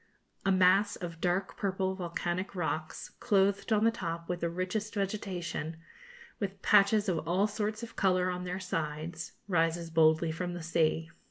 A 0.47 0.51
mass 0.51 0.95
of 0.95 1.21
dark 1.21 1.55
purple 1.55 1.93
volcanic 1.93 2.55
rocks, 2.55 3.09
clothed 3.19 3.71
on 3.71 3.83
the 3.83 3.91
top 3.91 4.27
with 4.27 4.39
the 4.39 4.49
richest 4.49 4.95
vegetation, 4.95 5.77
with 6.39 6.59
patches 6.63 7.07
of 7.07 7.19
all 7.27 7.45
sorts 7.45 7.83
of 7.83 7.95
colour 7.95 8.31
on 8.31 8.43
their 8.43 8.59
sides, 8.59 9.33
rises 9.47 9.91
boldly 9.91 10.31
from 10.31 10.55
the 10.55 10.63
sea. 10.63 11.11